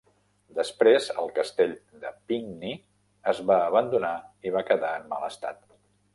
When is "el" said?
1.23-1.29